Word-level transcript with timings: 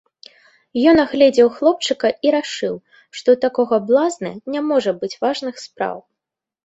Ён 0.91 1.01
агледзеў 1.01 1.51
хлопчыка 1.57 2.07
і 2.27 2.33
рашыў, 2.35 2.73
што 3.17 3.27
ў 3.35 3.39
такога 3.47 3.75
блазна 3.91 4.29
не 4.55 4.61
можа 4.71 4.91
быць 5.05 5.13
важных 5.27 5.55
спраў. 5.67 5.97